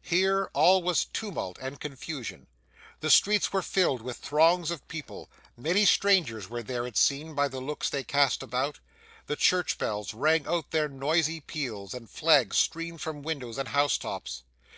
[0.00, 2.46] Here all was tumult and confusion;
[3.00, 7.48] the streets were filled with throngs of people many strangers were there, it seemed, by
[7.48, 8.80] the looks they cast about
[9.26, 13.98] the church bells rang out their noisy peals, and flags streamed from windows and house
[13.98, 14.42] tops.